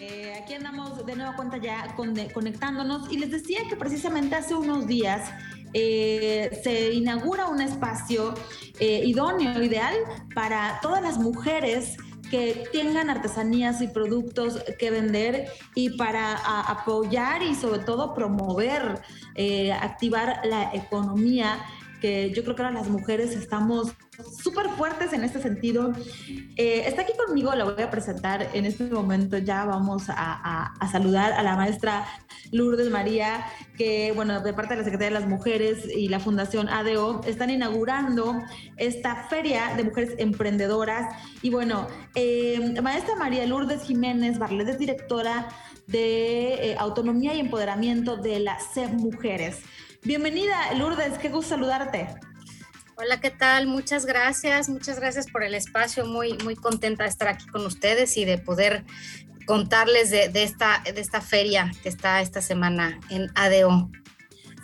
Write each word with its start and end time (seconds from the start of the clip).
Eh, 0.00 0.32
aquí 0.42 0.54
andamos 0.54 1.04
de 1.04 1.14
nueva 1.14 1.36
cuenta 1.36 1.58
ya 1.58 1.94
conectándonos. 2.32 3.12
Y 3.12 3.18
les 3.18 3.30
decía 3.30 3.60
que 3.68 3.76
precisamente 3.76 4.34
hace 4.34 4.54
unos 4.54 4.86
días 4.86 5.30
eh, 5.74 6.58
se 6.64 6.94
inaugura 6.94 7.48
un 7.48 7.60
espacio 7.60 8.34
eh, 8.78 9.02
idóneo, 9.04 9.62
ideal 9.62 9.94
para 10.34 10.78
todas 10.80 11.02
las 11.02 11.18
mujeres 11.18 11.98
que 12.30 12.64
tengan 12.72 13.10
artesanías 13.10 13.82
y 13.82 13.88
productos 13.88 14.62
que 14.78 14.90
vender 14.90 15.48
y 15.74 15.96
para 15.98 16.34
apoyar 16.62 17.42
y 17.42 17.56
sobre 17.56 17.80
todo 17.80 18.14
promover, 18.14 19.02
activar 19.80 20.40
la 20.44 20.72
economía 20.72 21.58
que 22.00 22.30
yo 22.30 22.44
creo 22.44 22.54
que 22.54 22.62
ahora 22.62 22.74
las 22.74 22.88
mujeres 22.88 23.32
estamos 23.32 23.94
súper 24.42 24.68
fuertes 24.70 25.12
en 25.12 25.24
este 25.24 25.40
sentido. 25.40 25.92
Eh, 26.56 26.84
está 26.86 27.02
aquí 27.02 27.12
conmigo, 27.26 27.54
la 27.54 27.64
voy 27.64 27.82
a 27.82 27.90
presentar 27.90 28.48
en 28.52 28.66
este 28.66 28.84
momento. 28.84 29.38
Ya 29.38 29.64
vamos 29.64 30.04
a, 30.08 30.72
saludar 30.90 31.32
a 31.32 31.42
la 31.42 31.56
maestra 31.56 32.06
Lourdes 32.52 32.90
María, 32.90 33.46
que, 33.76 34.12
bueno, 34.12 34.40
de 34.40 34.52
parte 34.52 34.74
de 34.74 34.78
la 34.78 34.84
Secretaría 34.84 35.14
de 35.16 35.20
las 35.20 35.28
Mujeres 35.28 35.84
y 35.94 36.08
la 36.08 36.20
Fundación 36.20 36.68
ADO, 36.68 37.22
están 37.26 37.50
inaugurando 37.50 38.42
esta 38.76 39.26
feria 39.28 39.74
de 39.76 39.84
mujeres 39.84 40.14
emprendedoras. 40.18 41.14
Y 41.42 41.50
bueno, 41.50 41.86
eh, 42.14 42.80
maestra 42.82 43.14
María 43.16 43.46
Lourdes 43.46 43.82
Jiménez 43.82 44.38
Barlet 44.38 44.68
es 44.68 44.78
directora 44.78 45.48
de 45.86 46.70
eh, 46.70 46.76
Autonomía 46.78 47.34
y 47.34 47.40
Empoderamiento 47.40 48.16
de 48.16 48.40
la 48.40 48.58
C 48.58 48.86
Mujeres. 48.88 49.62
Bienvenida, 50.02 50.72
Lourdes, 50.74 51.18
qué 51.18 51.28
gusto 51.28 51.50
saludarte. 51.50 52.08
Hola, 53.02 53.18
¿qué 53.18 53.30
tal? 53.30 53.66
Muchas 53.66 54.04
gracias, 54.04 54.68
muchas 54.68 55.00
gracias 55.00 55.26
por 55.30 55.42
el 55.42 55.54
espacio. 55.54 56.04
Muy, 56.04 56.36
muy 56.44 56.54
contenta 56.54 57.04
de 57.04 57.08
estar 57.08 57.28
aquí 57.28 57.46
con 57.46 57.64
ustedes 57.64 58.14
y 58.18 58.26
de 58.26 58.36
poder 58.36 58.84
contarles 59.46 60.10
de, 60.10 60.30
esta, 60.34 60.82
de 60.84 61.00
esta 61.00 61.22
feria 61.22 61.72
que 61.82 61.88
está 61.88 62.20
esta 62.20 62.42
semana 62.42 63.00
en 63.08 63.30
ADO. 63.34 63.90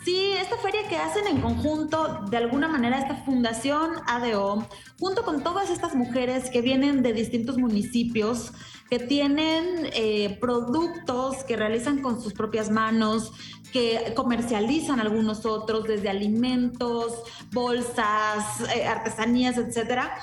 Sí, 0.07 0.31
esta 0.39 0.55
feria 0.55 0.87
que 0.87 0.95
hacen 0.95 1.27
en 1.27 1.41
conjunto, 1.41 2.21
de 2.29 2.37
alguna 2.37 2.69
manera, 2.69 2.97
esta 2.97 3.15
fundación 3.25 3.91
ADO, 4.07 4.65
junto 4.97 5.25
con 5.25 5.43
todas 5.43 5.69
estas 5.69 5.95
mujeres 5.95 6.49
que 6.49 6.61
vienen 6.61 7.03
de 7.03 7.11
distintos 7.11 7.57
municipios, 7.57 8.53
que 8.89 8.99
tienen 8.99 9.89
eh, 9.91 10.37
productos 10.39 11.43
que 11.43 11.57
realizan 11.57 12.01
con 12.01 12.21
sus 12.21 12.31
propias 12.31 12.71
manos, 12.71 13.33
que 13.73 14.13
comercializan 14.15 15.01
algunos 15.01 15.45
otros, 15.45 15.83
desde 15.83 16.07
alimentos, 16.07 17.23
bolsas, 17.51 18.61
eh, 18.73 18.87
artesanías, 18.87 19.57
etcétera. 19.57 20.17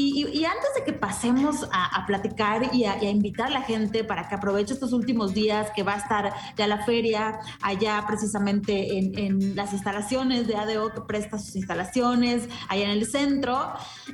Y, 0.00 0.44
antes 0.44 0.74
de 0.76 0.84
que 0.84 0.92
pasemos 0.92 1.68
a, 1.72 2.06
platicar 2.06 2.72
y 2.72 2.84
a, 2.84 3.02
invitar 3.02 3.48
a 3.48 3.50
la 3.50 3.62
gente 3.62 4.04
para 4.04 4.28
que 4.28 4.36
aproveche 4.36 4.74
estos 4.74 4.92
últimos 4.92 5.34
días 5.34 5.70
que 5.74 5.82
va 5.82 5.94
a 5.94 5.98
estar 5.98 6.32
ya 6.56 6.66
la 6.68 6.84
feria 6.84 7.40
allá 7.62 8.04
precisamente 8.06 8.96
en, 8.96 9.56
las 9.56 9.72
instalaciones 9.72 10.46
de 10.46 10.54
ADO 10.56 10.92
que 10.92 11.00
presta 11.00 11.38
sus 11.38 11.56
instalaciones 11.56 12.48
allá 12.68 12.84
en 12.84 12.90
el 12.90 13.06
centro, 13.06 13.72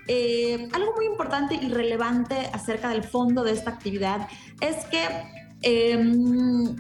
eh, 0.08 0.68
algo 0.72 0.94
muy 0.96 1.06
importante 1.06 1.54
y 1.54 1.68
relevante 1.68 2.50
acerca 2.52 2.88
del 2.88 3.04
fondo 3.04 3.44
de 3.44 3.52
esta 3.52 3.70
actividad 3.70 4.28
es 4.60 4.86
que 4.86 5.06
em, 5.62 6.76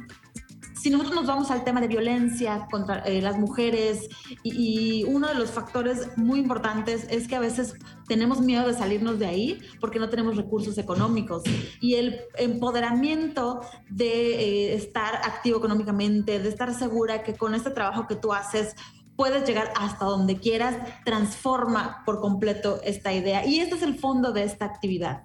si 0.84 0.90
nosotros 0.90 1.14
nos 1.14 1.26
vamos 1.26 1.50
al 1.50 1.64
tema 1.64 1.80
de 1.80 1.88
violencia 1.88 2.68
contra 2.70 2.98
eh, 3.06 3.22
las 3.22 3.38
mujeres 3.38 4.06
y, 4.42 5.04
uno 5.04 5.28
de 5.28 5.34
los 5.34 5.50
factores 5.50 6.10
muy 6.18 6.40
importantes 6.40 7.06
es 7.08 7.26
que 7.26 7.36
a 7.36 7.40
veces 7.40 7.72
tenemos 8.06 8.42
miedo 8.42 8.66
de 8.66 8.74
salirnos 8.74 9.18
de 9.18 9.24
ahí 9.24 9.58
porque 9.80 9.98
no 9.98 10.10
tenemos 10.10 10.36
recursos 10.36 10.76
económicos 10.76 11.42
y 11.80 11.94
el 11.94 12.20
empoderamiento 12.36 13.62
de 13.88 14.34
eh, 14.34 14.74
estar 14.74 15.14
activo 15.16 15.56
económicamente, 15.56 16.38
de 16.38 16.50
estar 16.50 16.74
segura 16.74 17.22
que 17.22 17.32
con 17.32 17.54
este 17.54 17.70
trabajo 17.70 18.06
que 18.06 18.16
tú 18.16 18.34
haces 18.34 18.76
puedes 19.16 19.48
llegar 19.48 19.72
hasta 19.80 20.04
donde 20.04 20.36
quieras, 20.36 20.76
transforma 21.06 22.02
por 22.04 22.20
completo 22.20 22.80
esta 22.84 23.10
idea. 23.10 23.46
Y 23.46 23.60
este 23.60 23.76
es 23.76 23.82
el 23.82 23.98
fondo 23.98 24.32
de 24.32 24.42
esta 24.42 24.66
actividad. 24.66 25.22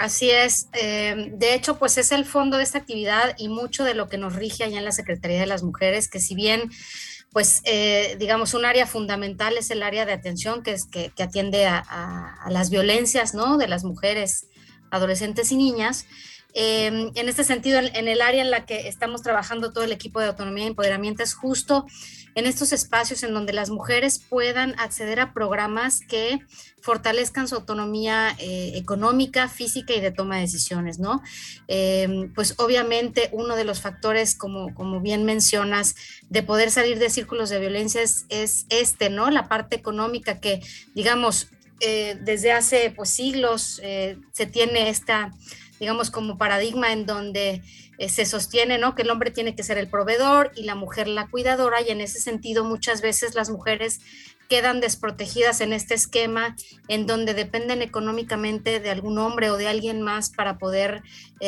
Así 0.00 0.30
es. 0.30 0.66
Eh, 0.72 1.30
de 1.34 1.52
hecho, 1.52 1.78
pues 1.78 1.98
es 1.98 2.10
el 2.10 2.24
fondo 2.24 2.56
de 2.56 2.62
esta 2.62 2.78
actividad 2.78 3.34
y 3.36 3.50
mucho 3.50 3.84
de 3.84 3.92
lo 3.92 4.08
que 4.08 4.16
nos 4.16 4.34
rige 4.34 4.64
allá 4.64 4.78
en 4.78 4.86
la 4.86 4.92
Secretaría 4.92 5.38
de 5.38 5.46
las 5.46 5.62
Mujeres, 5.62 6.08
que 6.08 6.20
si 6.20 6.34
bien, 6.34 6.70
pues, 7.32 7.60
eh, 7.64 8.16
digamos, 8.18 8.54
un 8.54 8.64
área 8.64 8.86
fundamental 8.86 9.58
es 9.58 9.70
el 9.70 9.82
área 9.82 10.06
de 10.06 10.14
atención 10.14 10.62
que, 10.62 10.72
es, 10.72 10.86
que, 10.86 11.12
atiende 11.22 11.66
a, 11.66 12.46
las 12.48 12.70
violencias, 12.70 13.34
¿no? 13.34 13.58
De 13.58 13.68
las 13.68 13.84
mujeres, 13.84 14.46
adolescentes 14.90 15.52
y 15.52 15.58
niñas. 15.58 16.06
Eh, 16.54 17.10
en 17.14 17.28
este 17.28 17.44
sentido, 17.44 17.78
en, 17.78 18.08
el 18.08 18.22
área 18.22 18.40
en 18.40 18.50
la 18.50 18.64
que 18.64 18.88
estamos 18.88 19.20
trabajando 19.20 19.70
todo 19.70 19.84
el 19.84 19.92
equipo 19.92 20.18
de 20.18 20.28
autonomía 20.28 20.64
y 20.64 20.68
empoderamiento 20.68 21.22
es 21.22 21.34
justo 21.34 21.84
en 22.34 22.46
estos 22.46 22.72
espacios 22.72 23.22
en 23.22 23.34
donde 23.34 23.52
las 23.52 23.70
mujeres 23.70 24.18
puedan 24.18 24.78
acceder 24.78 25.20
a 25.20 25.32
programas 25.32 26.00
que 26.00 26.40
fortalezcan 26.80 27.48
su 27.48 27.56
autonomía 27.56 28.34
eh, 28.38 28.72
económica, 28.76 29.48
física 29.48 29.92
y 29.94 30.00
de 30.00 30.10
toma 30.10 30.36
de 30.36 30.42
decisiones, 30.42 30.98
¿no? 30.98 31.22
Em, 31.68 32.32
pues 32.32 32.54
obviamente 32.58 33.28
uno 33.32 33.56
de 33.56 33.64
los 33.64 33.80
factores, 33.80 34.34
como, 34.34 34.74
como 34.74 35.00
bien 35.00 35.24
mencionas, 35.24 35.94
de 36.28 36.42
poder 36.42 36.70
salir 36.70 36.98
de 36.98 37.10
círculos 37.10 37.50
de 37.50 37.60
violencia 37.60 38.02
es, 38.02 38.66
este, 38.68 39.10
¿no? 39.10 39.30
La 39.30 39.48
parte 39.48 39.76
económica 39.76 40.40
que, 40.40 40.60
digamos, 40.94 41.48
eh, 41.80 42.18
desde 42.20 42.52
hace 42.52 42.92
pues 42.94 43.10
siglos 43.10 43.80
eh, 43.82 44.18
se 44.32 44.46
tiene 44.46 44.88
esta 44.88 45.32
digamos, 45.78 46.10
como 46.10 46.36
paradigma 46.36 46.92
en 46.92 47.06
donde 47.06 47.62
eh, 47.96 48.08
se 48.10 48.26
sostiene, 48.26 48.76
¿no? 48.76 48.94
Que 48.94 49.00
el 49.00 49.10
hombre 49.10 49.30
tiene 49.30 49.54
que 49.54 49.62
ser 49.62 49.78
el 49.78 49.88
proveedor 49.88 50.52
y 50.54 50.64
la 50.64 50.74
mujer 50.74 51.08
la 51.08 51.28
cuidadora 51.28 51.80
y 51.80 51.88
en 51.88 52.02
ese 52.02 52.20
sentido 52.20 52.64
muchas 52.64 53.00
veces 53.00 53.34
las 53.34 53.48
mujeres 53.48 54.00
quedan 54.50 54.80
desprotegidas 54.80 55.62
en 55.62 55.72
este 55.72 55.94
esquema 55.94 56.54
en 56.88 57.06
donde 57.06 57.32
dependen 57.32 57.80
económicamente 57.80 58.78
de 58.78 58.90
algún 58.90 59.16
hombre 59.16 59.50
o 59.50 59.56
de 59.56 59.68
alguien 59.68 60.02
más 60.02 60.28
para 60.28 60.58
poder, 60.58 61.02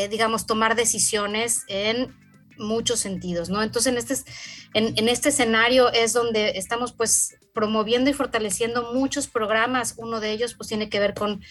digamos, 0.08 0.46
tomar 0.46 0.76
decisiones 0.76 1.64
en 1.68 2.14
muchos 2.58 3.00
sentidos, 3.00 3.50
¿no? 3.50 3.62
Entonces, 3.62 3.92
en 3.92 3.98
este, 3.98 4.30
en, 4.74 5.08
este 5.08 5.28
escenario 5.30 5.92
es 5.92 6.12
donde 6.12 6.50
estamos 6.56 6.92
pues 6.92 7.36
promoviendo 7.52 8.10
y 8.10 8.12
fortaleciendo 8.12 8.92
muchos 8.92 9.26
programas. 9.26 9.94
Uno 9.96 10.20
de 10.20 10.30
ellos 10.30 10.54
pues 10.54 10.68
tiene 10.68 10.88
que 10.88 11.00
ver 11.00 11.14
con, 11.14 11.42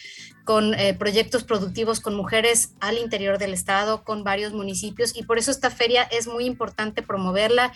con 0.44 0.73
eh, 0.73 0.94
proyectos 0.94 1.44
productivos 1.44 2.00
con 2.00 2.16
mujeres 2.16 2.73
al 2.79 2.97
interior 2.97 3.38
del 3.38 3.53
estado, 3.53 4.03
con 4.03 4.23
varios 4.23 4.53
municipios 4.53 5.16
y 5.16 5.23
por 5.23 5.38
eso 5.38 5.51
esta 5.51 5.69
feria 5.69 6.03
es 6.03 6.28
muy 6.28 6.45
importante 6.45 7.01
promoverla 7.01 7.73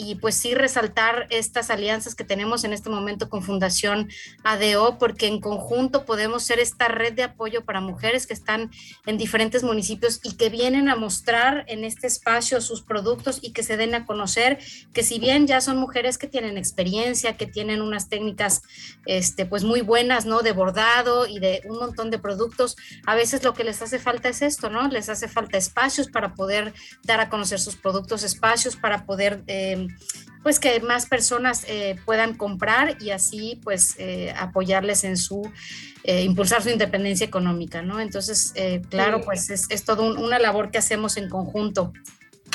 y 0.00 0.14
pues 0.14 0.36
sí 0.36 0.54
resaltar 0.54 1.26
estas 1.28 1.70
alianzas 1.70 2.14
que 2.14 2.22
tenemos 2.22 2.62
en 2.62 2.72
este 2.72 2.88
momento 2.88 3.28
con 3.28 3.42
Fundación 3.42 4.08
ADO, 4.44 4.96
porque 4.96 5.26
en 5.26 5.40
conjunto 5.40 6.04
podemos 6.04 6.44
ser 6.44 6.60
esta 6.60 6.86
red 6.86 7.14
de 7.14 7.24
apoyo 7.24 7.64
para 7.64 7.80
mujeres 7.80 8.28
que 8.28 8.32
están 8.32 8.70
en 9.06 9.18
diferentes 9.18 9.64
municipios 9.64 10.20
y 10.22 10.36
que 10.36 10.50
vienen 10.50 10.88
a 10.88 10.94
mostrar 10.94 11.64
en 11.66 11.82
este 11.82 12.06
espacio 12.06 12.60
sus 12.60 12.80
productos 12.82 13.40
y 13.42 13.52
que 13.52 13.64
se 13.64 13.76
den 13.76 13.92
a 13.96 14.06
conocer 14.06 14.60
que 14.92 15.02
si 15.02 15.18
bien 15.18 15.48
ya 15.48 15.60
son 15.60 15.78
mujeres 15.78 16.16
que 16.16 16.28
tienen 16.28 16.58
experiencia, 16.58 17.36
que 17.36 17.48
tienen 17.48 17.82
unas 17.82 18.08
técnicas 18.08 18.62
este, 19.04 19.46
pues 19.46 19.64
muy 19.64 19.80
buenas, 19.80 20.26
¿no? 20.26 20.42
De 20.42 20.52
bordado 20.52 21.26
y 21.26 21.40
de 21.40 21.62
un 21.64 21.76
montón 21.76 22.10
de 22.10 22.20
productos, 22.20 22.76
a 23.04 23.16
veces 23.16 23.42
lo 23.42 23.52
que 23.52 23.64
les 23.64 23.82
hace 23.82 23.98
falta 23.98 24.28
es 24.28 24.42
esto, 24.42 24.70
¿no? 24.70 24.86
Les 24.86 25.08
hace 25.08 25.26
falta 25.26 25.58
espacios 25.58 26.06
para 26.06 26.34
poder 26.34 26.72
dar 27.02 27.18
a 27.18 27.28
conocer 27.28 27.58
sus 27.58 27.74
productos, 27.74 28.22
espacios 28.22 28.76
para 28.76 29.04
poder... 29.04 29.42
Eh, 29.48 29.87
pues 30.42 30.58
que 30.58 30.80
más 30.80 31.06
personas 31.06 31.64
eh, 31.68 31.96
puedan 32.04 32.34
comprar 32.34 32.96
y 33.02 33.10
así 33.10 33.60
pues 33.62 33.96
eh, 33.98 34.32
apoyarles 34.36 35.04
en 35.04 35.16
su 35.16 35.50
eh, 36.04 36.22
impulsar 36.22 36.62
su 36.62 36.70
independencia 36.70 37.26
económica, 37.26 37.82
¿no? 37.82 38.00
Entonces, 38.00 38.54
claro, 38.88 39.20
pues 39.20 39.50
es, 39.50 39.66
es 39.68 39.84
todo 39.84 40.04
una 40.04 40.38
labor 40.38 40.70
que 40.70 40.78
hacemos 40.78 41.16
en 41.18 41.28
conjunto 41.28 41.92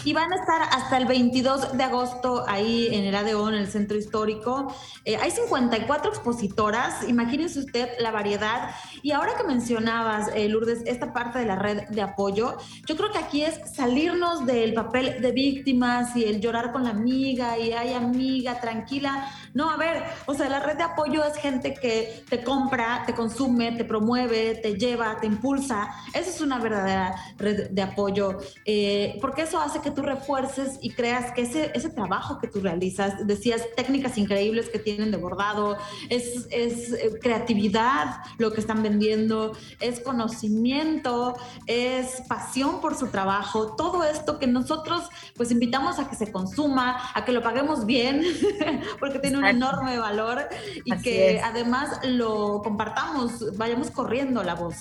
y 0.05 0.13
van 0.13 0.31
a 0.33 0.35
estar 0.35 0.61
hasta 0.61 0.97
el 0.97 1.05
22 1.05 1.77
de 1.77 1.83
agosto 1.83 2.43
ahí 2.47 2.89
en 2.91 3.05
el 3.05 3.15
ADO, 3.15 3.49
en 3.49 3.55
el 3.55 3.67
centro 3.67 3.97
histórico. 3.97 4.73
Eh, 5.05 5.15
hay 5.15 5.31
54 5.31 6.09
expositoras, 6.11 7.07
imagínense 7.07 7.59
usted 7.59 7.89
la 7.99 8.11
variedad. 8.11 8.71
Y 9.01 9.11
ahora 9.11 9.33
que 9.37 9.43
mencionabas, 9.43 10.29
eh, 10.35 10.49
Lourdes, 10.49 10.83
esta 10.85 11.13
parte 11.13 11.39
de 11.39 11.45
la 11.45 11.55
red 11.55 11.87
de 11.89 12.01
apoyo, 12.01 12.57
yo 12.87 12.95
creo 12.97 13.11
que 13.11 13.17
aquí 13.17 13.43
es 13.43 13.59
salirnos 13.73 14.45
del 14.45 14.73
papel 14.73 15.21
de 15.21 15.31
víctimas 15.31 16.15
y 16.15 16.25
el 16.25 16.41
llorar 16.41 16.71
con 16.71 16.83
la 16.83 16.91
amiga 16.91 17.57
y 17.57 17.71
ay 17.71 17.93
amiga, 17.93 18.59
tranquila. 18.59 19.29
No, 19.53 19.69
a 19.69 19.77
ver, 19.77 20.03
o 20.25 20.33
sea, 20.33 20.49
la 20.49 20.59
red 20.59 20.77
de 20.77 20.83
apoyo 20.83 21.23
es 21.23 21.37
gente 21.37 21.73
que 21.73 22.23
te 22.29 22.43
compra, 22.43 23.03
te 23.05 23.13
consume, 23.13 23.71
te 23.73 23.85
promueve, 23.85 24.55
te 24.55 24.75
lleva, 24.75 25.17
te 25.19 25.27
impulsa. 25.27 25.89
Esa 26.13 26.29
es 26.29 26.41
una 26.41 26.59
verdadera 26.59 27.15
red 27.37 27.69
de 27.69 27.81
apoyo, 27.81 28.39
eh, 28.65 29.17
porque 29.21 29.43
eso 29.43 29.59
hace 29.59 29.79
que 29.79 29.91
tú 29.91 30.01
refuerces 30.01 30.79
y 30.81 30.91
creas 30.91 31.31
que 31.33 31.43
ese, 31.43 31.71
ese 31.75 31.89
trabajo 31.89 32.39
que 32.39 32.47
tú 32.47 32.61
realizas, 32.61 33.27
decías 33.27 33.61
técnicas 33.75 34.17
increíbles 34.17 34.69
que 34.69 34.79
tienen 34.79 35.11
de 35.11 35.17
bordado, 35.17 35.77
es, 36.09 36.47
es 36.49 36.93
eh, 36.93 37.19
creatividad 37.21 38.17
lo 38.39 38.51
que 38.53 38.59
están 38.59 38.81
vendiendo, 38.81 39.55
es 39.79 39.99
conocimiento, 39.99 41.35
es 41.67 42.23
pasión 42.27 42.81
por 42.81 42.95
su 42.95 43.07
trabajo, 43.07 43.75
todo 43.75 44.03
esto 44.03 44.39
que 44.39 44.47
nosotros 44.47 45.09
pues 45.35 45.51
invitamos 45.51 45.99
a 45.99 46.09
que 46.09 46.15
se 46.15 46.31
consuma, 46.31 47.11
a 47.13 47.23
que 47.23 47.31
lo 47.31 47.43
paguemos 47.43 47.85
bien, 47.85 48.23
porque 48.99 49.19
tiene 49.19 49.42
un 49.43 49.55
enorme 49.55 49.97
valor 49.97 50.47
y 50.83 50.91
que 51.01 51.41
además 51.43 51.99
lo 52.03 52.61
compartamos, 52.63 53.57
vayamos 53.57 53.91
corriendo 53.91 54.43
la 54.43 54.55
voz. 54.55 54.75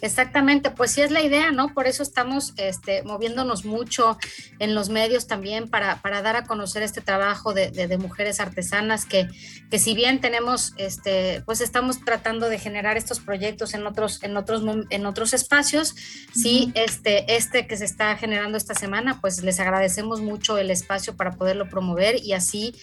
Exactamente, 0.00 0.70
pues 0.70 0.90
sí 0.90 1.00
es 1.00 1.10
la 1.10 1.22
idea, 1.22 1.50
¿no? 1.50 1.72
Por 1.72 1.86
eso 1.86 2.02
estamos 2.02 2.52
este, 2.56 3.02
moviéndonos 3.04 3.64
mucho 3.64 4.18
en 4.58 4.74
los 4.74 4.90
medios 4.90 5.26
también 5.26 5.68
para, 5.68 6.02
para 6.02 6.20
dar 6.20 6.36
a 6.36 6.44
conocer 6.44 6.82
este 6.82 7.00
trabajo 7.00 7.54
de, 7.54 7.70
de, 7.70 7.96
mujeres 7.96 8.38
artesanas 8.40 9.06
que, 9.06 9.28
que, 9.70 9.78
si 9.78 9.94
bien 9.94 10.20
tenemos, 10.20 10.74
este, 10.76 11.42
pues 11.46 11.60
estamos 11.60 12.04
tratando 12.04 12.48
de 12.48 12.58
generar 12.58 12.96
estos 12.96 13.20
proyectos 13.20 13.72
en 13.72 13.86
otros, 13.86 14.22
en 14.22 14.36
otros, 14.36 14.62
en 14.90 15.06
otros 15.06 15.32
espacios, 15.32 15.94
sí, 16.34 16.70
este, 16.74 17.36
este 17.36 17.66
que 17.66 17.76
se 17.76 17.84
está 17.84 18.16
generando 18.16 18.58
esta 18.58 18.74
semana, 18.74 19.20
pues 19.20 19.42
les 19.42 19.58
agradecemos 19.60 20.20
mucho 20.20 20.58
el 20.58 20.70
espacio 20.70 21.16
para 21.16 21.32
poderlo 21.32 21.68
promover 21.68 22.22
y 22.22 22.34
así, 22.34 22.74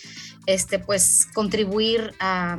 este, 0.48 0.80
pues 0.80 1.28
contribuir 1.34 2.14
a, 2.20 2.58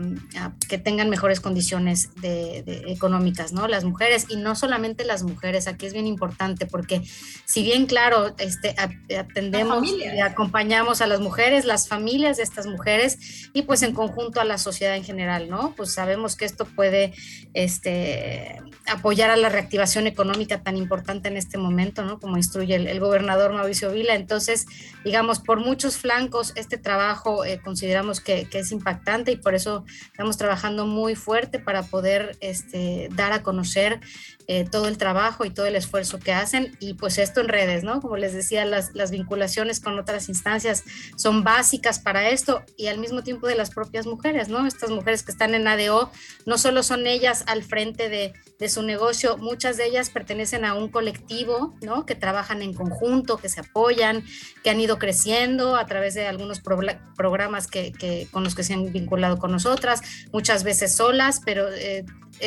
que 0.69 0.79
tengan 0.79 1.11
mejores 1.11 1.41
condiciones 1.41 2.15
de, 2.17 2.85
económicas, 2.87 3.53
¿no? 3.53 3.67
Las 3.67 3.85
mujeres 3.85 4.27
y 4.29 4.37
no 4.43 4.55
solamente 4.55 5.05
las 5.05 5.23
mujeres, 5.23 5.69
aquí 5.69 5.87
es 5.87 5.93
bien 5.93 6.07
importante 6.07 6.67
porque 6.67 7.03
si 7.45 7.63
bien 7.63 7.87
claro, 7.87 8.35
este, 8.39 8.75
atendemos 9.17 9.89
y 9.89 10.21
acompañamos 10.21 11.01
a 11.01 11.07
las 11.07 11.21
mujeres, 11.21 11.65
las 11.65 11.89
familias 11.89 12.37
de 12.37 12.43
estas 12.43 12.67
mujeres 12.67 13.51
y 13.53 13.63
pues 13.63 13.83
en 13.83 13.95
conjunto 13.95 14.41
a 14.41 14.45
la 14.45 14.59
sociedad 14.59 14.97
en 14.97 15.05
general, 15.05 15.49
¿no? 15.49 15.75
Pues 15.77 15.93
sabemos 15.93 16.37
que 16.37 16.45
esto 16.45 16.65
puede 16.65 17.13
este, 17.55 18.61
apoyar 18.87 19.31
a 19.31 19.37
la 19.37 19.49
reactivación 19.49 20.07
económica 20.07 20.63
tan 20.63 20.77
importante 20.77 21.29
en 21.29 21.37
este 21.37 21.59
momento, 21.59 22.05
¿no? 22.05 22.19
Como 22.19 22.37
instruye 22.37 22.77
el, 22.77 23.01
gobernador 23.01 23.53
Mauricio 23.53 23.91
Vila. 23.91 24.15
Entonces, 24.15 24.67
digamos, 25.05 25.41
por 25.41 25.61
muchos 25.61 25.97
flancos, 25.97 26.53
este 26.57 26.79
trabajo 26.79 27.45
eh, 27.45 27.61
consideramos 27.63 28.21
que, 28.21 28.49
que, 28.49 28.61
es 28.61 28.73
impactante 28.73 29.33
y 29.33 29.37
por 29.37 29.55
eso 29.55 29.85
estamos 30.07 30.37
trabajando 30.37 30.87
muy 30.87 31.15
fuerte 31.15 31.59
para 31.59 31.83
poder 31.83 32.37
este, 32.41 33.09
dar 33.13 33.33
a 33.33 33.43
conocer 33.43 34.01
eh, 34.49 34.67
todo 34.69 34.89
el 34.89 34.99
trabajo 34.99 35.45
y 35.45 35.51
todo 35.51 35.67
el 35.67 35.77
esfuerzo 35.77 36.19
que 36.19 36.33
hacen 36.33 36.77
y 36.81 36.95
pues 36.95 37.19
esto 37.19 37.41
en 37.41 37.49
redes, 37.49 37.85
¿no? 37.85 38.01
Como 38.01 38.17
les 38.17 38.33
decía, 38.33 38.65
las, 38.65 38.93
vinculaciones 39.11 39.81
con 39.81 39.99
otras 39.99 40.29
instancias 40.29 40.85
son 41.17 41.45
básicas 41.45 41.99
para 41.99 42.31
esto 42.31 42.63
y 42.77 42.87
al 42.87 42.99
mismo 42.99 43.23
tiempo 43.23 43.47
de 43.47 43.55
las 43.55 43.71
propias 43.71 44.07
mujeres, 44.07 44.49
¿no? 44.49 44.67
Estas 44.67 44.91
mujeres 44.91 45.23
que 45.23 45.33
están 45.33 45.55
en 45.55 45.69
ADO, 45.69 46.11
no 46.47 46.59
solo 46.59 46.83
son 46.83 47.07
ellas 47.07 47.45
al 47.47 47.63
frente 47.63 48.09
de, 48.09 48.33
de 48.59 48.69
su 48.69 48.83
negocio, 48.83 49.37
muchas 49.39 49.77
de 49.77 49.87
ellas 49.87 50.11
pertenecen 50.11 50.65
a 50.65 50.75
un 50.75 50.89
colectivo, 50.89 51.75
¿no? 51.83 52.07
Que 52.07 52.15
trabajan 52.15 52.63
en 52.63 52.75
conjunto, 52.75 53.37
que 53.37 53.49
se 53.49 53.61
apoyan, 53.61 54.25
que 54.63 54.71
han 54.71 54.81
ido 54.81 54.99
creciendo 54.99 55.77
a 55.77 55.87
través 55.87 56.15
de 56.15 56.27
algunos 56.27 56.61
programas 56.61 57.67
que, 57.67 57.93
que, 57.93 58.29
con 58.31 58.45
los 58.45 58.55
que 58.55 58.65
se 58.65 58.75
han 58.75 58.93
vinculado 58.93 59.39
con 59.39 59.53
nosotras, 59.53 60.01
muchas 60.33 60.65
veces 60.65 60.95
solas, 60.95 61.41
pero 61.45 61.69
eh, 61.73 62.05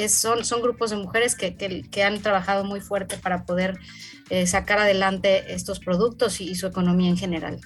son, 0.10 0.46
son 0.46 0.62
grupos 0.62 0.90
de 0.90 0.98
mujeres 0.98 1.36
que, 1.36 1.56
que, 1.56 1.85
han 2.04 2.22
trabajado 2.22 2.64
muy 2.64 2.82
fuerte 2.82 3.18
para 3.18 3.46
poder 3.46 3.80
eh, 4.30 4.48
sacar 4.48 4.80
adelante 4.80 5.54
estos 5.54 5.80
productos 5.80 6.42
y, 6.42 6.56
su 6.56 6.68
economía 6.68 7.10
en 7.10 7.18
general. 7.18 7.62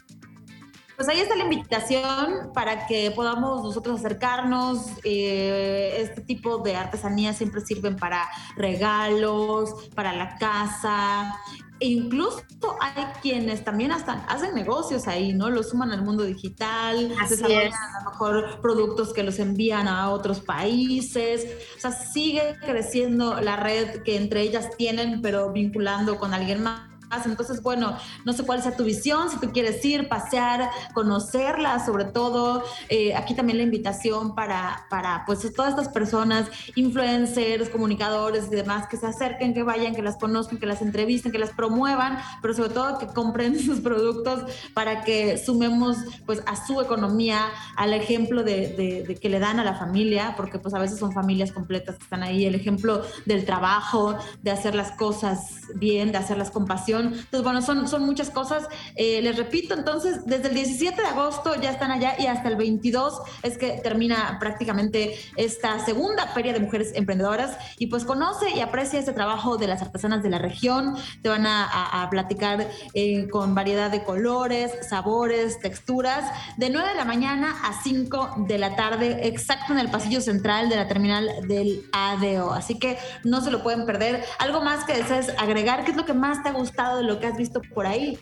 Pues 0.95 1.07
ahí 1.07 1.19
está 1.21 1.35
la 1.37 1.43
invitación 1.43 2.51
para 2.53 2.85
que 2.85 3.11
podamos 3.11 3.63
nosotros 3.63 3.99
acercarnos. 3.99 4.87
Eh, 5.05 5.95
este 5.99 6.19
tipo 6.21 6.57
de 6.57 6.75
artesanías 6.75 7.37
siempre 7.37 7.61
sirven 7.61 7.95
para 7.95 8.27
regalos, 8.57 9.89
para 9.95 10.11
la 10.11 10.35
casa, 10.35 11.33
e 11.79 11.87
incluso 11.87 12.43
hay 12.81 13.05
quienes 13.21 13.63
también 13.63 13.91
hasta 13.91 14.25
hacen 14.25 14.53
negocios 14.53 15.07
ahí, 15.07 15.33
¿no? 15.33 15.49
Los 15.49 15.69
suman 15.69 15.91
al 15.91 16.03
mundo 16.03 16.23
digital, 16.23 17.09
desarrollan 17.29 17.73
a 17.73 18.03
lo 18.03 18.11
mejor 18.11 18.61
productos 18.61 19.13
que 19.13 19.23
los 19.23 19.39
envían 19.39 19.87
a 19.87 20.09
otros 20.09 20.41
países. 20.41 21.47
O 21.77 21.79
sea, 21.79 21.91
sigue 21.91 22.57
creciendo 22.65 23.39
la 23.39 23.55
red 23.55 24.03
que 24.03 24.17
entre 24.17 24.41
ellas 24.41 24.69
tienen, 24.77 25.21
pero 25.21 25.51
vinculando 25.51 26.17
con 26.17 26.33
alguien 26.33 26.63
más 26.63 26.88
entonces, 27.25 27.61
bueno, 27.61 27.97
no 28.23 28.33
sé 28.33 28.43
cuál 28.43 28.61
sea 28.61 28.75
tu 28.75 28.83
visión, 28.83 29.29
si 29.29 29.39
tú 29.39 29.51
quieres 29.51 29.83
ir, 29.83 30.07
pasear, 30.07 30.69
conocerla, 30.93 31.83
sobre 31.83 32.05
todo. 32.05 32.63
Eh, 32.87 33.15
aquí 33.15 33.33
también 33.33 33.57
la 33.57 33.63
invitación 33.63 34.35
para, 34.35 34.85
para, 34.89 35.23
pues, 35.25 35.39
todas 35.53 35.71
estas 35.71 35.89
personas, 35.89 36.47
influencers, 36.75 37.69
comunicadores 37.69 38.47
y 38.47 38.55
demás, 38.55 38.87
que 38.87 38.97
se 38.97 39.07
acerquen, 39.07 39.53
que 39.53 39.63
vayan, 39.63 39.95
que 39.95 40.01
las 40.01 40.17
conozcan, 40.17 40.59
que 40.59 40.65
las 40.65 40.81
entrevisten, 40.81 41.31
que 41.31 41.39
las 41.39 41.51
promuevan, 41.51 42.19
pero 42.41 42.53
sobre 42.53 42.69
todo 42.69 42.99
que 42.99 43.07
compren 43.07 43.59
sus 43.65 43.79
productos 43.79 44.43
para 44.73 45.01
que 45.01 45.37
sumemos, 45.37 45.97
pues, 46.25 46.43
a 46.45 46.55
su 46.67 46.79
economía, 46.79 47.47
al 47.75 47.93
ejemplo 47.93 48.43
de, 48.43 49.03
de 49.07 49.15
que 49.15 49.29
le 49.29 49.39
dan 49.39 49.59
a 49.59 49.63
la 49.63 49.75
familia, 49.75 50.35
porque, 50.37 50.59
pues, 50.59 50.73
a 50.73 50.79
veces 50.79 50.99
son 50.99 51.11
familias 51.11 51.51
completas 51.51 51.97
que 51.97 52.03
están 52.03 52.23
ahí, 52.23 52.45
el 52.45 52.55
ejemplo 52.55 53.01
del 53.25 53.45
trabajo, 53.45 54.15
de 54.43 54.51
hacer 54.51 54.75
las 54.75 54.91
cosas 54.91 55.61
bien, 55.75 56.11
de 56.11 56.19
hacerlas 56.19 56.51
con 56.51 56.65
pasión 56.65 56.98
entonces, 57.07 57.43
bueno, 57.43 57.61
son, 57.61 57.87
son 57.87 58.05
muchas 58.05 58.29
cosas. 58.29 58.67
Eh, 58.95 59.21
les 59.21 59.37
repito, 59.37 59.73
entonces, 59.73 60.25
desde 60.25 60.49
el 60.49 60.55
17 60.55 61.01
de 61.01 61.07
agosto 61.07 61.55
ya 61.55 61.71
están 61.71 61.91
allá 61.91 62.15
y 62.19 62.27
hasta 62.27 62.49
el 62.49 62.55
22 62.55 63.21
es 63.43 63.57
que 63.57 63.79
termina 63.83 64.37
prácticamente 64.39 65.15
esta 65.35 65.79
segunda 65.83 66.27
feria 66.27 66.53
de 66.53 66.59
mujeres 66.59 66.91
emprendedoras. 66.95 67.57
Y 67.77 67.87
pues 67.87 68.05
conoce 68.05 68.51
y 68.51 68.59
aprecia 68.61 68.99
este 68.99 69.13
trabajo 69.13 69.57
de 69.57 69.67
las 69.67 69.81
artesanas 69.81 70.23
de 70.23 70.29
la 70.29 70.39
región. 70.39 70.95
Te 71.21 71.29
van 71.29 71.45
a, 71.45 72.07
platicar 72.09 72.67
eh, 72.93 73.27
con 73.29 73.53
variedad 73.53 73.91
de 73.91 74.03
colores, 74.03 74.71
sabores, 74.87 75.59
texturas, 75.59 76.23
de 76.57 76.69
9 76.69 76.89
de 76.89 76.95
la 76.95 77.05
mañana 77.05 77.55
a 77.63 77.81
5 77.83 78.45
de 78.47 78.57
la 78.57 78.75
tarde, 78.75 79.27
exacto 79.27 79.73
en 79.73 79.79
el 79.79 79.89
pasillo 79.89 80.21
central 80.21 80.69
de 80.69 80.75
la 80.75 80.87
terminal 80.87 81.29
del 81.47 81.83
ADO. 81.91 82.53
Así 82.53 82.79
que 82.79 82.97
no 83.23 83.41
se 83.41 83.51
lo 83.51 83.61
pueden 83.63 83.85
perder. 83.85 84.23
Algo 84.39 84.61
más 84.61 84.85
que 84.85 84.93
desees 84.93 85.29
agregar, 85.37 85.83
¿qué 85.83 85.91
es 85.91 85.97
lo 85.97 86.05
que 86.05 86.13
más 86.13 86.41
te 86.41 86.49
ha 86.49 86.53
gustado? 86.53 86.88
De 86.97 87.03
lo 87.03 87.19
que 87.19 87.27
has 87.27 87.37
visto 87.37 87.61
por 87.73 87.85
ahí? 87.85 88.17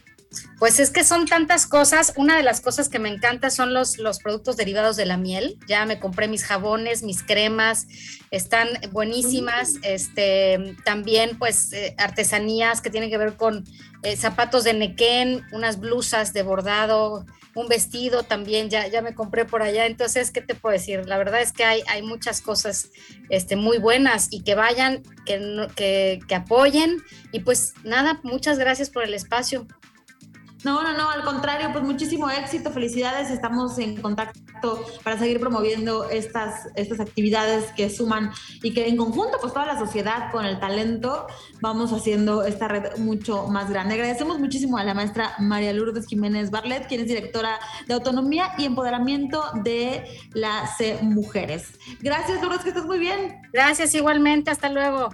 Pues 0.60 0.80
es 0.80 0.89
que 0.89 1.04
son 1.04 1.25
tantas 1.25 1.68
cosas. 1.68 2.13
Una 2.16 2.38
de 2.38 2.44
las 2.44 2.62
cosas 2.62 2.89
que 2.89 3.00
me 3.00 3.10
encanta 3.10 3.50
son 3.50 3.74
los, 3.74 3.98
los 3.98 4.19
productos 4.19 4.57
derivados 4.57 4.95
de 4.95 5.06
la 5.06 5.18
miel. 5.18 5.57
Ya 5.68 5.86
me 5.86 6.00
compré 6.00 6.28
mis 6.28 6.44
jabones, 6.44 7.04
mis 7.04 7.24
cremas, 7.24 7.88
están 8.31 8.68
buenísimas. 8.92 9.75
Este, 9.84 10.75
también 10.84 11.38
pues 11.38 11.74
eh, 11.74 11.95
artesanías 11.98 12.81
que 12.81 12.89
tienen 12.89 13.10
que 13.10 13.18
ver 13.18 13.36
con 13.36 13.66
eh, 14.04 14.16
zapatos 14.16 14.63
de 14.63 14.74
nequén, 14.74 15.45
unas 15.51 15.80
blusas 15.80 16.34
de 16.34 16.44
bordado, 16.44 17.25
un 17.58 17.67
vestido 17.67 18.22
también, 18.22 18.70
ya, 18.70 18.88
ya 18.88 19.01
me 19.01 19.15
compré 19.15 19.44
por 19.44 19.63
allá. 19.63 19.88
Entonces, 19.88 20.29
¿qué 20.29 20.41
te 20.41 20.53
puedo 20.53 20.74
decir? 20.74 21.08
La 21.08 21.17
verdad 21.17 21.41
es 21.41 21.51
que 21.51 21.63
hay, 21.63 21.82
hay 21.88 22.03
muchas 22.03 22.39
cosas 22.39 22.89
este, 23.29 23.56
muy 23.56 23.79
buenas 23.79 24.27
y 24.29 24.44
que 24.44 24.53
vayan, 24.53 25.01
que, 25.25 25.67
que, 25.75 26.20
que 26.27 26.36
apoyen. 26.36 27.01
Y 27.32 27.39
pues 27.39 27.74
nada, 27.84 28.20
muchas 28.22 28.60
gracias 28.60 28.91
por 28.91 29.03
el 29.03 29.15
espacio. 29.15 29.65
No, 30.63 30.81
no, 30.81 30.97
no, 30.97 31.09
al 31.09 31.23
contrario, 31.23 31.69
pues 31.71 31.83
muchísimo 31.83 32.29
éxito, 32.29 32.71
felicidades, 32.71 33.29
estamos 33.29 33.77
en 33.77 34.01
contacto 34.01 34.85
para 35.03 35.17
seguir 35.17 35.39
promoviendo 35.39 36.09
estas, 36.09 36.67
estas 36.75 36.99
actividades 36.99 37.71
que 37.73 37.89
suman 37.89 38.31
y 38.63 38.73
que 38.73 38.87
en 38.87 38.97
conjunto, 38.97 39.37
pues 39.39 39.53
toda 39.53 39.67
la 39.67 39.77
sociedad 39.77 40.31
con 40.31 40.45
el 40.45 40.59
talento, 40.59 41.27
vamos 41.61 41.93
haciendo 41.93 42.43
esta 42.43 42.67
red 42.67 42.97
mucho 42.97 43.47
más 43.47 43.69
grande. 43.69 43.93
Agradecemos 43.93 44.39
muchísimo 44.39 44.77
a 44.77 44.83
la 44.83 44.95
maestra 44.95 45.35
María 45.39 45.73
Lourdes 45.73 46.07
Jiménez 46.07 46.49
Barlet, 46.49 46.87
quien 46.87 47.01
es 47.01 47.07
directora 47.07 47.59
de 47.87 47.93
Autonomía 47.93 48.53
y 48.57 48.65
Empoderamiento 48.65 49.43
de 49.63 50.05
la 50.33 50.65
C 50.77 50.97
Mujeres. 51.03 51.73
Gracias, 52.01 52.41
Lourdes, 52.41 52.61
que 52.61 52.69
estés 52.69 52.85
muy 52.85 52.97
bien. 52.97 53.41
Gracias, 53.53 53.93
igualmente, 53.93 54.49
hasta 54.49 54.69
luego. 54.69 55.09